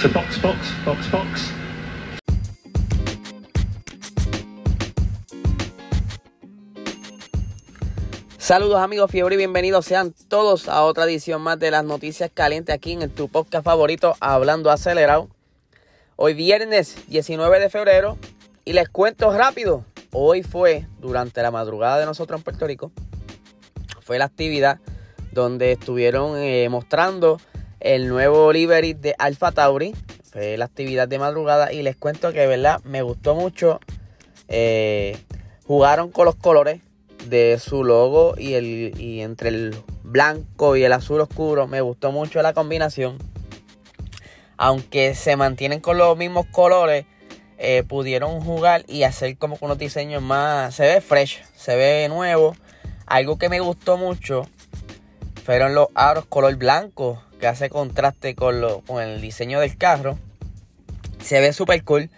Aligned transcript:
So 0.00 0.08
box, 0.10 0.40
box, 0.40 0.58
box, 0.84 1.10
box. 1.10 1.52
Saludos 8.38 8.78
amigos 8.78 9.10
Fiebre 9.10 9.34
y 9.34 9.38
bienvenidos 9.38 9.86
sean 9.86 10.14
todos 10.28 10.68
a 10.68 10.84
otra 10.84 11.02
edición 11.02 11.42
más 11.42 11.58
de 11.58 11.72
las 11.72 11.82
noticias 11.82 12.30
calientes 12.32 12.72
aquí 12.72 12.92
en 12.92 13.10
tu 13.10 13.26
podcast 13.28 13.64
favorito 13.64 14.14
Hablando 14.20 14.70
Acelerado. 14.70 15.30
Hoy 16.14 16.34
viernes 16.34 16.96
19 17.08 17.58
de 17.58 17.68
febrero 17.68 18.18
y 18.64 18.74
les 18.74 18.88
cuento 18.88 19.36
rápido, 19.36 19.84
hoy 20.12 20.44
fue 20.44 20.86
durante 21.00 21.42
la 21.42 21.50
madrugada 21.50 21.98
de 21.98 22.06
nosotros 22.06 22.38
en 22.38 22.44
Puerto 22.44 22.68
Rico, 22.68 22.92
fue 24.02 24.20
la 24.20 24.26
actividad 24.26 24.78
donde 25.32 25.72
estuvieron 25.72 26.36
eh, 26.36 26.68
mostrando 26.68 27.40
el 27.80 28.08
nuevo 28.08 28.52
livery 28.52 28.94
de 28.94 29.14
Alpha 29.18 29.52
Tauri, 29.52 29.94
fue 30.30 30.56
la 30.56 30.66
actividad 30.66 31.08
de 31.08 31.18
madrugada 31.18 31.72
y 31.72 31.82
les 31.82 31.96
cuento 31.96 32.32
que 32.32 32.46
verdad 32.46 32.80
me 32.84 33.02
gustó 33.02 33.34
mucho, 33.34 33.80
eh, 34.48 35.16
jugaron 35.64 36.10
con 36.10 36.24
los 36.24 36.34
colores 36.34 36.80
de 37.26 37.58
su 37.58 37.84
logo 37.84 38.34
y, 38.38 38.54
el, 38.54 38.98
y 38.98 39.20
entre 39.20 39.50
el 39.50 39.76
blanco 40.02 40.76
y 40.76 40.84
el 40.84 40.92
azul 40.92 41.20
oscuro. 41.20 41.66
Me 41.66 41.80
gustó 41.80 42.12
mucho 42.12 42.42
la 42.42 42.52
combinación. 42.52 43.18
Aunque 44.56 45.14
se 45.14 45.36
mantienen 45.36 45.80
con 45.80 45.98
los 45.98 46.16
mismos 46.16 46.46
colores, 46.46 47.06
eh, 47.58 47.84
pudieron 47.86 48.40
jugar 48.40 48.84
y 48.88 49.02
hacer 49.04 49.36
como 49.36 49.56
con 49.56 49.66
unos 49.66 49.78
diseños 49.78 50.22
más... 50.22 50.74
Se 50.74 50.84
ve 50.84 51.00
fresh, 51.00 51.42
se 51.56 51.76
ve 51.76 52.08
nuevo. 52.08 52.56
Algo 53.06 53.38
que 53.38 53.48
me 53.48 53.60
gustó 53.60 53.96
mucho 53.96 54.46
fueron 55.44 55.74
los 55.74 55.88
aros 55.94 56.26
color 56.26 56.56
blanco, 56.56 57.22
que 57.38 57.46
hace 57.46 57.70
contraste 57.70 58.34
con, 58.34 58.60
lo, 58.60 58.80
con 58.80 59.02
el 59.02 59.20
diseño 59.20 59.60
del 59.60 59.76
carro. 59.76 60.18
Se 61.22 61.40
ve 61.40 61.52
súper 61.52 61.84
cool. 61.84 62.10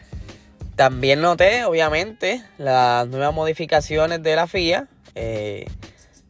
También 0.76 1.20
noté, 1.20 1.64
obviamente, 1.64 2.42
las 2.58 3.06
nuevas 3.08 3.34
modificaciones 3.34 4.22
de 4.22 4.36
la 4.36 4.46
FIA. 4.46 4.88
Eh, 5.14 5.66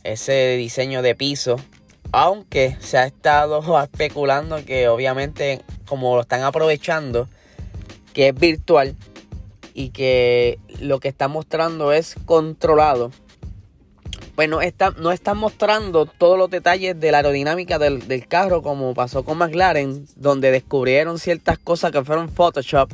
ese 0.05 0.57
diseño 0.57 1.03
de 1.03 1.15
piso. 1.15 1.57
Aunque 2.13 2.77
se 2.81 2.99
ha 2.99 3.07
estado 3.07 3.63
especulando 3.83 4.65
que 4.65 4.89
obviamente 4.89 5.63
como 5.87 6.15
lo 6.15 6.23
están 6.23 6.43
aprovechando, 6.43 7.29
que 8.13 8.29
es 8.29 8.35
virtual 8.35 8.97
y 9.75 9.91
que 9.91 10.59
lo 10.81 11.01
que 11.01 11.09
está 11.09 11.29
mostrando 11.29 11.93
es 11.93 12.15
controlado. 12.27 13.11
Pues 14.34 14.48
no, 14.48 14.62
está, 14.62 14.91
no 14.98 15.12
están 15.12 15.39
mostrando 15.39 16.06
todos 16.06 16.39
los 16.39 16.50
detalles 16.50 16.98
de 16.98 17.12
la 17.12 17.19
aerodinámica 17.19 17.78
del, 17.78 18.06
del 18.09 18.27
carro 18.27 18.62
como 18.62 18.95
pasó 18.95 19.25
con 19.25 19.39
McLaren, 19.39 20.06
donde 20.17 20.50
descubrieron 20.50 21.19
ciertas 21.19 21.59
cosas 21.59 21.92
que 21.92 22.05
fueron 22.05 22.28
Photoshop 22.28 22.91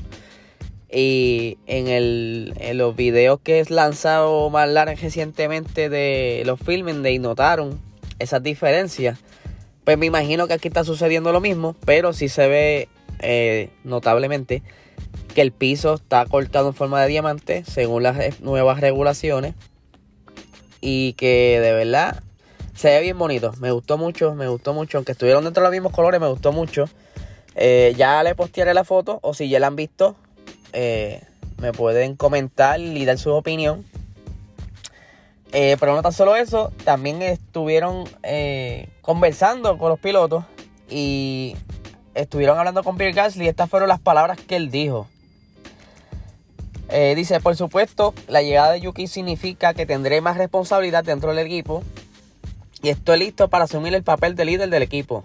y 0.90 1.58
en, 1.66 1.88
el, 1.88 2.54
en 2.58 2.78
los 2.78 2.94
videos 2.94 3.40
que 3.40 3.60
es 3.60 3.70
lanzado 3.70 4.48
McLaren 4.50 4.96
recientemente 4.96 5.88
de 5.88 6.42
los 6.46 6.60
filmes 6.60 7.02
de 7.02 7.18
notaron 7.18 7.80
esas 8.18 8.42
diferencias. 8.42 9.18
Pues 9.84 9.98
me 9.98 10.06
imagino 10.06 10.46
que 10.46 10.54
aquí 10.54 10.68
está 10.68 10.84
sucediendo 10.84 11.32
lo 11.32 11.40
mismo, 11.40 11.76
pero 11.84 12.12
sí 12.12 12.28
se 12.28 12.48
ve 12.48 12.88
eh, 13.20 13.70
notablemente 13.84 14.62
que 15.34 15.42
el 15.42 15.52
piso 15.52 15.94
está 15.94 16.24
cortado 16.26 16.68
en 16.68 16.74
forma 16.74 17.00
de 17.02 17.08
diamante 17.08 17.64
según 17.64 18.02
las 18.02 18.40
nuevas 18.40 18.80
regulaciones 18.80 19.54
y 20.88 21.14
que 21.14 21.58
de 21.60 21.72
verdad 21.72 22.22
se 22.76 22.90
ve 22.90 23.00
bien 23.00 23.18
bonito. 23.18 23.52
Me 23.58 23.72
gustó 23.72 23.98
mucho, 23.98 24.36
me 24.36 24.46
gustó 24.46 24.72
mucho, 24.72 24.98
aunque 24.98 25.12
estuvieron 25.12 25.42
dentro 25.42 25.60
de 25.60 25.66
los 25.66 25.72
mismos 25.72 25.92
colores, 25.92 26.20
me 26.20 26.28
gustó 26.28 26.52
mucho. 26.52 26.88
Eh, 27.56 27.92
ya 27.96 28.22
le 28.22 28.36
postearé 28.36 28.72
la 28.72 28.84
foto 28.84 29.18
o 29.22 29.34
si 29.34 29.48
ya 29.48 29.58
la 29.58 29.66
han 29.66 29.74
visto, 29.74 30.14
eh, 30.72 31.22
me 31.60 31.72
pueden 31.72 32.14
comentar 32.14 32.78
y 32.78 33.04
dar 33.04 33.18
su 33.18 33.32
opinión. 33.32 33.84
Eh, 35.50 35.76
pero 35.80 35.96
no 35.96 36.02
tan 36.02 36.12
solo 36.12 36.36
eso, 36.36 36.70
también 36.84 37.20
estuvieron 37.20 38.04
conversando 39.00 39.78
con 39.78 39.88
los 39.88 39.98
pilotos 39.98 40.44
y 40.88 41.56
estuvieron 42.14 42.58
hablando 42.60 42.84
con 42.84 42.96
Pierre 42.96 43.12
Gasly. 43.12 43.48
Estas 43.48 43.68
fueron 43.68 43.88
las 43.88 43.98
palabras 43.98 44.38
que 44.38 44.54
él 44.54 44.70
dijo. 44.70 45.08
Dice, 46.88 47.40
por 47.40 47.56
supuesto, 47.56 48.14
la 48.28 48.42
llegada 48.42 48.72
de 48.72 48.80
Yuki 48.80 49.06
significa 49.06 49.74
que 49.74 49.86
tendré 49.86 50.20
más 50.20 50.36
responsabilidad 50.36 51.04
dentro 51.04 51.34
del 51.34 51.44
equipo 51.44 51.82
y 52.82 52.90
estoy 52.90 53.18
listo 53.18 53.48
para 53.48 53.64
asumir 53.64 53.94
el 53.94 54.04
papel 54.04 54.34
de 54.34 54.44
líder 54.44 54.70
del 54.70 54.82
equipo. 54.82 55.24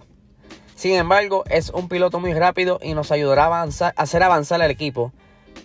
Sin 0.76 0.96
embargo, 0.96 1.44
es 1.48 1.70
un 1.70 1.88
piloto 1.90 2.20
muy 2.20 2.34
rápido 2.34 2.80
y 2.82 2.96
nos 2.96 3.12
ayudará 3.12 3.46
a, 3.46 3.64
hacer 3.96 4.24
avanzar 4.24 4.62
el 4.62 4.72
equipo. 4.72 5.12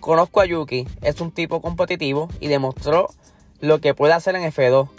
Conozco 0.01 0.43
a 0.43 0.45
Yuki, 0.45 0.87
es 1.01 1.23
un 1.23 1.31
tipo 1.33 1.63
competitivo 1.63 2.29
y 2.39 2.49
demostró 2.49 3.09
lo 3.61 3.81
que 3.81 3.95
puede 3.95 4.13
hacer 4.13 4.37
en 4.37 4.43
F2. 4.43 4.91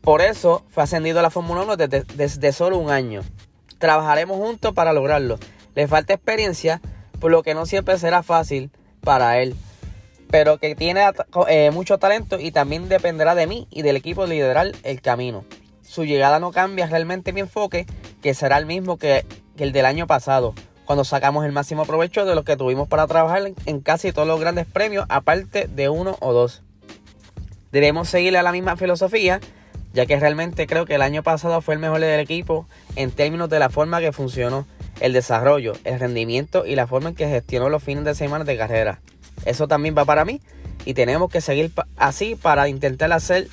Por 0.00 0.22
eso 0.22 0.64
fue 0.70 0.84
ascendido 0.84 1.18
a 1.18 1.22
la 1.22 1.28
Fórmula 1.28 1.62
1 1.62 1.76
desde, 1.76 2.04
desde, 2.14 2.52
solo 2.52 2.78
un 2.78 2.90
año. 2.90 3.20
Trabajaremos 3.76 4.38
juntos 4.38 4.72
para 4.72 4.94
lograrlo. 4.94 5.38
Le 5.74 5.86
falta 5.88 6.14
experiencia, 6.14 6.80
por 7.20 7.30
lo 7.30 7.42
que 7.42 7.52
no 7.52 7.66
siempre 7.66 7.98
será 7.98 8.22
fácil 8.22 8.70
para 9.02 9.40
él. 9.40 9.54
Pero 10.30 10.58
que 10.58 10.74
tiene 10.74 11.04
eh, 11.48 11.70
mucho 11.72 11.98
talento 11.98 12.38
y 12.38 12.52
también 12.52 12.88
dependerá 12.88 13.34
de 13.34 13.46
mí 13.46 13.66
y 13.70 13.82
del 13.82 13.96
equipo 13.96 14.26
liderar 14.26 14.72
el 14.82 15.00
camino. 15.00 15.44
Su 15.82 16.04
llegada 16.04 16.38
no 16.38 16.52
cambia 16.52 16.86
realmente 16.86 17.32
mi 17.32 17.40
enfoque, 17.40 17.86
que 18.22 18.34
será 18.34 18.58
el 18.58 18.66
mismo 18.66 18.98
que, 18.98 19.24
el 19.56 19.72
del 19.72 19.86
año 19.86 20.06
pasado 20.06 20.54
cuando 20.84 21.04
sacamos 21.04 21.44
el 21.44 21.52
máximo 21.52 21.84
provecho 21.84 22.24
de 22.24 22.34
lo 22.34 22.44
que 22.44 22.56
tuvimos 22.56 22.88
para 22.88 23.06
trabajar 23.06 23.42
en 23.66 23.80
casi 23.80 24.10
todos 24.10 24.26
los 24.26 24.40
grandes 24.40 24.64
premios, 24.66 25.04
aparte 25.10 25.68
de 25.68 25.90
uno 25.90 26.16
o 26.20 26.32
dos. 26.32 26.62
Debemos 27.72 28.08
seguirle 28.08 28.38
a 28.38 28.42
la 28.42 28.52
misma 28.52 28.74
filosofía, 28.78 29.40
ya 29.92 30.06
que 30.06 30.18
realmente 30.18 30.66
creo 30.66 30.86
que 30.86 30.94
el 30.94 31.02
año 31.02 31.22
pasado 31.22 31.60
fue 31.60 31.74
el 31.74 31.80
mejor 31.80 32.00
del 32.00 32.20
equipo 32.20 32.66
en 32.96 33.10
términos 33.10 33.50
de 33.50 33.58
la 33.58 33.68
forma 33.68 34.00
que 34.00 34.12
funcionó, 34.12 34.66
el 35.00 35.12
desarrollo, 35.12 35.74
el 35.84 36.00
rendimiento 36.00 36.64
y 36.64 36.74
la 36.74 36.86
forma 36.86 37.10
en 37.10 37.14
que 37.14 37.28
gestionó 37.28 37.68
los 37.68 37.82
fines 37.82 38.04
de 38.04 38.14
semana 38.14 38.44
de 38.44 38.56
carrera. 38.56 39.00
Eso 39.44 39.68
también 39.68 39.94
va 39.96 40.04
para 40.04 40.24
mí 40.24 40.40
y 40.84 40.94
tenemos 40.94 41.30
que 41.30 41.40
seguir 41.40 41.72
así 41.96 42.34
para 42.34 42.68
intentar 42.68 43.12
hacer 43.12 43.48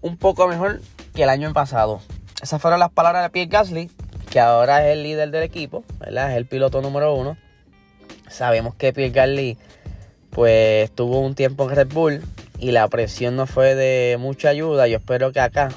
un 0.00 0.16
poco 0.16 0.48
mejor 0.48 0.80
que 1.14 1.22
el 1.22 1.28
año 1.28 1.52
pasado. 1.52 2.00
Esas 2.42 2.60
fueron 2.60 2.80
las 2.80 2.90
palabras 2.90 3.22
de 3.22 3.30
Pierre 3.30 3.50
Gasly, 3.50 3.90
que 4.30 4.40
ahora 4.40 4.86
es 4.86 4.92
el 4.96 5.02
líder 5.02 5.30
del 5.30 5.42
equipo, 5.42 5.84
¿verdad? 5.98 6.30
Es 6.30 6.36
el 6.36 6.46
piloto 6.46 6.80
número 6.80 7.14
uno. 7.14 7.36
Sabemos 8.28 8.74
que 8.74 8.92
Pierre 8.92 9.12
Gasly 9.12 9.58
pues 10.30 10.90
tuvo 10.92 11.20
un 11.20 11.34
tiempo 11.34 11.68
en 11.68 11.76
Red 11.76 11.88
Bull 11.92 12.22
y 12.58 12.70
la 12.70 12.86
presión 12.88 13.36
no 13.36 13.46
fue 13.46 13.74
de 13.74 14.16
mucha 14.18 14.48
ayuda. 14.48 14.86
Yo 14.86 14.98
espero 14.98 15.32
que 15.32 15.40
acá 15.40 15.70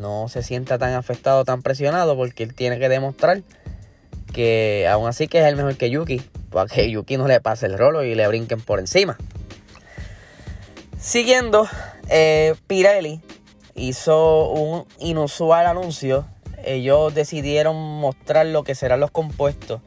no 0.00 0.28
se 0.28 0.42
sienta 0.42 0.78
tan 0.78 0.94
afectado, 0.94 1.44
tan 1.44 1.62
presionado, 1.62 2.16
porque 2.16 2.42
él 2.42 2.54
tiene 2.54 2.78
que 2.78 2.88
demostrar 2.88 3.42
que 4.32 4.88
aún 4.88 5.08
así 5.08 5.28
que 5.28 5.40
es 5.40 5.44
el 5.44 5.56
mejor 5.56 5.76
que 5.76 5.90
Yuki, 5.90 6.22
para 6.50 6.68
que 6.68 6.90
Yuki 6.90 7.16
no 7.16 7.26
le 7.28 7.40
pase 7.40 7.66
el 7.66 7.78
rolo 7.78 8.04
y 8.04 8.14
le 8.14 8.26
brinquen 8.28 8.60
por 8.60 8.78
encima. 8.78 9.16
Siguiendo, 10.98 11.66
eh, 12.08 12.54
Pirelli 12.66 13.20
hizo 13.74 14.50
un 14.50 14.86
inusual 14.98 15.66
anuncio 15.66 16.26
ellos 16.64 17.14
decidieron 17.14 17.76
mostrar 17.76 18.46
lo 18.46 18.64
que 18.64 18.74
serán 18.74 19.00
los 19.00 19.10
compuestos 19.10 19.80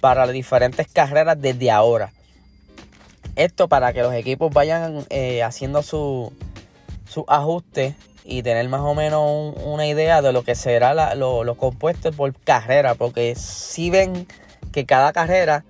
para 0.00 0.26
las 0.26 0.34
diferentes 0.34 0.86
carreras 0.88 1.40
desde 1.40 1.70
ahora. 1.70 2.12
Esto 3.34 3.68
para 3.68 3.92
que 3.92 4.02
los 4.02 4.14
equipos 4.14 4.52
vayan 4.52 5.04
eh, 5.10 5.42
haciendo 5.42 5.82
su, 5.82 6.32
su 7.08 7.24
ajuste 7.28 7.94
y 8.24 8.42
tener 8.42 8.68
más 8.68 8.80
o 8.80 8.94
menos 8.94 9.54
una 9.64 9.86
idea 9.86 10.22
de 10.22 10.32
lo 10.32 10.42
que 10.42 10.54
será 10.54 11.14
los 11.14 11.56
compuestos 11.56 12.14
por 12.14 12.34
carrera. 12.34 12.94
Porque 12.94 13.34
si 13.36 13.90
ven 13.90 14.26
que 14.72 14.86
cada 14.86 15.12
carrera, 15.12 15.64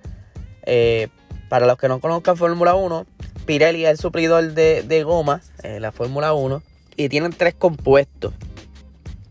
eh, 0.67 1.07
para 1.47 1.65
los 1.65 1.77
que 1.77 1.87
no 1.87 1.99
conozcan 1.99 2.35
Fórmula 2.35 2.75
1, 2.75 3.05
Pirelli 3.45 3.85
es 3.85 3.91
el 3.91 3.97
suplidor 3.97 4.53
de, 4.53 5.03
goma, 5.03 5.41
en 5.63 5.81
la 5.81 5.93
Fórmula 5.93 6.33
1, 6.33 6.61
y 6.97 7.09
tienen 7.09 7.31
tres 7.31 7.55
compuestos 7.55 8.33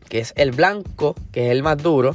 que 0.08 0.20
es 0.20 0.32
el 0.36 0.52
blanco, 0.52 1.14
que 1.32 1.46
es 1.46 1.52
el 1.52 1.62
más 1.62 1.76
duro, 1.76 2.14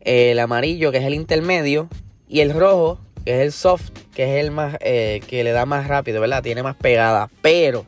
el 0.00 0.38
amarillo, 0.38 0.90
que 0.92 0.98
es 0.98 1.04
el 1.04 1.14
intermedio, 1.14 1.88
y 2.26 2.40
el 2.40 2.54
rojo, 2.54 2.98
que 3.24 3.34
es 3.34 3.40
el 3.40 3.52
soft, 3.52 3.90
que 4.14 4.24
es 4.38 4.44
el 4.44 4.50
más 4.50 4.76
eh, 4.80 5.20
que 5.26 5.44
le 5.44 5.52
da 5.52 5.66
más 5.66 5.88
rápido, 5.88 6.20
¿verdad? 6.20 6.42
Tiene 6.42 6.62
más 6.62 6.76
pegada. 6.76 7.28
Pero 7.42 7.84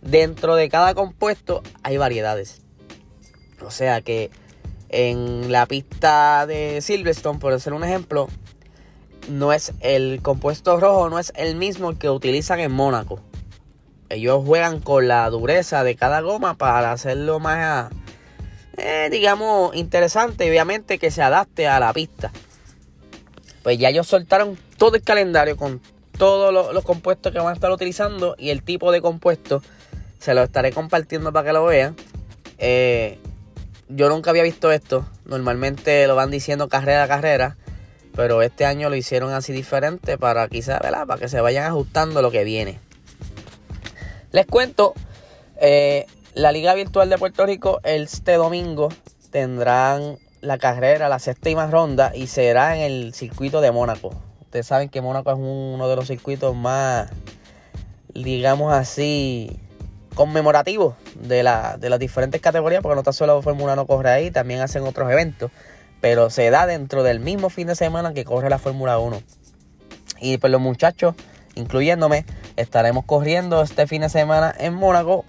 dentro 0.00 0.54
de 0.54 0.68
cada 0.68 0.94
compuesto 0.94 1.62
hay 1.82 1.96
variedades. 1.96 2.62
O 3.60 3.70
sea 3.70 4.00
que 4.00 4.30
en 4.88 5.50
la 5.50 5.66
pista 5.66 6.46
de 6.46 6.80
Silverstone, 6.80 7.40
por 7.40 7.52
hacer 7.52 7.72
un 7.72 7.82
ejemplo, 7.84 8.28
no 9.28 9.52
es 9.52 9.72
el 9.80 10.20
compuesto 10.22 10.78
rojo, 10.78 11.10
no 11.10 11.18
es 11.18 11.32
el 11.36 11.56
mismo 11.56 11.98
que 11.98 12.10
utilizan 12.10 12.60
en 12.60 12.72
Mónaco. 12.72 13.20
Ellos 14.08 14.42
juegan 14.44 14.80
con 14.80 15.08
la 15.08 15.28
dureza 15.30 15.82
de 15.82 15.96
cada 15.96 16.20
goma 16.20 16.56
para 16.56 16.92
hacerlo 16.92 17.40
más 17.40 17.90
eh, 18.76 19.08
digamos, 19.10 19.74
interesante, 19.76 20.48
obviamente 20.48 20.98
que 20.98 21.10
se 21.10 21.22
adapte 21.22 21.68
a 21.68 21.78
la 21.78 21.92
pista. 21.92 22.32
Pues 23.62 23.78
ya 23.78 23.88
ellos 23.88 24.06
soltaron 24.06 24.58
todo 24.76 24.96
el 24.96 25.02
calendario 25.02 25.56
con 25.56 25.80
todos 26.18 26.52
los, 26.52 26.84
compuestos 26.84 27.32
que 27.32 27.38
van 27.38 27.48
a 27.48 27.52
estar 27.52 27.70
utilizando 27.70 28.34
y 28.38 28.50
el 28.50 28.62
tipo 28.62 28.92
de 28.92 29.00
compuesto. 29.00 29.62
Se 30.18 30.34
lo 30.34 30.42
estaré 30.42 30.72
compartiendo 30.72 31.32
para 31.32 31.46
que 31.46 31.52
lo 31.52 31.64
vean. 31.64 31.96
Eh, 32.58 33.18
yo 33.88 34.08
nunca 34.08 34.30
había 34.30 34.42
visto 34.42 34.72
esto. 34.72 35.06
Normalmente 35.24 36.06
lo 36.06 36.16
van 36.16 36.30
diciendo 36.30 36.68
carrera 36.68 37.04
a 37.04 37.08
carrera. 37.08 37.56
Pero 38.14 38.42
este 38.42 38.64
año 38.64 38.88
lo 38.88 38.96
hicieron 38.96 39.32
así 39.32 39.52
diferente 39.52 40.18
para 40.18 40.48
quizás, 40.48 40.80
¿verdad? 40.80 41.06
Para 41.06 41.20
que 41.20 41.28
se 41.28 41.40
vayan 41.40 41.64
ajustando 41.64 42.22
lo 42.22 42.30
que 42.30 42.44
viene. 42.44 42.78
Les 44.30 44.46
cuento, 44.46 44.94
eh, 45.60 46.06
la 46.34 46.52
Liga 46.52 46.74
Virtual 46.74 47.08
de 47.08 47.18
Puerto 47.18 47.46
Rico 47.46 47.80
este 47.84 48.34
domingo 48.34 48.88
tendrán 49.30 50.18
la 50.40 50.58
carrera, 50.58 51.08
la 51.08 51.18
séptima 51.18 51.66
ronda 51.68 52.12
y 52.14 52.26
será 52.26 52.76
en 52.76 52.82
el 52.82 53.14
circuito 53.14 53.60
de 53.60 53.72
Mónaco. 53.72 54.14
Ustedes 54.40 54.66
saben 54.66 54.88
que 54.88 55.00
Mónaco 55.00 55.30
es 55.30 55.38
uno 55.38 55.88
de 55.88 55.96
los 55.96 56.06
circuitos 56.06 56.54
más, 56.54 57.10
digamos 58.14 58.72
así, 58.72 59.58
conmemorativos 60.14 60.94
de, 61.14 61.42
la, 61.42 61.76
de 61.76 61.90
las 61.90 61.98
diferentes 61.98 62.40
categorías, 62.40 62.82
porque 62.82 62.94
no 62.94 63.00
está 63.00 63.12
solo 63.12 63.42
Fórmula 63.42 63.72
1 63.72 63.86
corre 63.86 64.10
ahí, 64.10 64.30
también 64.30 64.60
hacen 64.60 64.84
otros 64.84 65.10
eventos, 65.10 65.50
pero 66.04 66.28
se 66.28 66.50
da 66.50 66.66
dentro 66.66 67.02
del 67.02 67.18
mismo 67.18 67.48
fin 67.48 67.66
de 67.66 67.74
semana 67.74 68.12
que 68.12 68.26
corre 68.26 68.50
la 68.50 68.58
Fórmula 68.58 68.98
1. 68.98 69.22
Y 70.20 70.36
pues 70.36 70.50
los 70.50 70.60
muchachos, 70.60 71.14
incluyéndome, 71.54 72.26
estaremos 72.56 73.06
corriendo 73.06 73.62
este 73.62 73.86
fin 73.86 74.02
de 74.02 74.10
semana 74.10 74.54
en 74.58 74.74
Mónaco. 74.74 75.24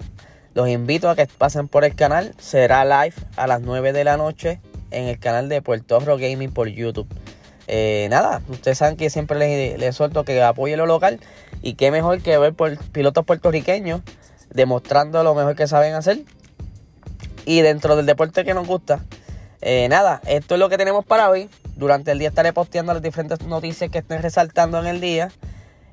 Los 0.54 0.68
invito 0.68 1.10
a 1.10 1.16
que 1.16 1.28
pasen 1.28 1.70
por 1.70 1.86
el 1.86 1.96
canal, 1.96 2.36
será 2.40 2.84
live 2.84 3.16
a 3.38 3.48
las 3.48 3.62
9 3.62 3.94
de 3.94 4.04
la 4.04 4.18
noche 4.18 4.60
en 4.92 5.06
el 5.06 5.18
canal 5.18 5.48
de 5.48 5.62
Puerto 5.62 5.98
Rico 6.02 6.18
Gaming 6.18 6.52
por 6.52 6.68
YouTube. 6.68 7.08
Eh, 7.68 8.08
nada, 8.10 8.42
ustedes 8.50 8.78
saben 8.78 8.98
que 8.98 9.10
siempre 9.10 9.40
les, 9.40 9.80
les 9.80 9.96
suelto 9.96 10.26
que 10.26 10.44
apoye 10.44 10.76
lo 10.76 10.88
local 10.88 11.22
y 11.62 11.76
qué 11.76 11.90
mejor 11.90 12.22
que 12.22 12.38
ver 12.38 12.54
por 12.54 12.78
pilotos 12.90 13.24
puertorriqueños 13.24 14.02
demostrando 14.50 15.24
lo 15.24 15.36
mejor 15.36 15.56
que 15.56 15.68
saben 15.68 15.94
hacer 15.94 16.26
y 17.46 17.62
dentro 17.62 17.96
del 17.96 18.06
deporte 18.06 18.44
que 18.44 18.54
nos 18.54 18.68
gusta. 18.68 19.00
Eh, 19.68 19.90
nada, 19.90 20.22
esto 20.28 20.54
es 20.54 20.60
lo 20.60 20.70
que 20.70 20.78
tenemos 20.78 21.04
para 21.04 21.28
hoy. 21.28 21.50
Durante 21.76 22.12
el 22.12 22.20
día 22.20 22.30
estaré 22.30 22.54
posteando 22.54 22.94
las 22.94 23.02
diferentes 23.02 23.42
noticias 23.42 23.90
que 23.90 23.98
estén 23.98 24.22
resaltando 24.22 24.80
en 24.80 24.86
el 24.86 25.02
día. 25.02 25.32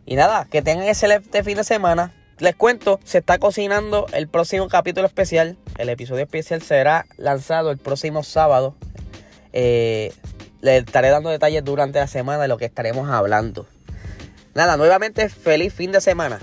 Y 0.04 0.14
nada, 0.14 0.46
que 0.50 0.60
tengan 0.60 0.86
excelente 0.86 1.42
fin 1.42 1.56
de 1.56 1.64
semana. 1.64 2.12
Les 2.38 2.54
cuento, 2.54 3.00
se 3.02 3.18
está 3.18 3.38
cocinando 3.38 4.08
el 4.12 4.28
próximo 4.28 4.68
capítulo 4.68 5.06
especial. 5.06 5.56
El 5.78 5.88
episodio 5.88 6.22
especial 6.22 6.60
será 6.60 7.06
lanzado 7.16 7.70
el 7.70 7.78
próximo 7.78 8.22
sábado. 8.22 8.74
Eh, 9.54 10.12
le 10.60 10.76
estaré 10.76 11.08
dando 11.08 11.30
detalles 11.30 11.64
durante 11.64 11.98
la 11.98 12.08
semana 12.08 12.42
de 12.42 12.48
lo 12.48 12.58
que 12.58 12.66
estaremos 12.66 13.08
hablando. 13.08 13.66
Nada, 14.52 14.76
nuevamente 14.76 15.30
feliz 15.30 15.72
fin 15.72 15.92
de 15.92 16.02
semana. 16.02 16.40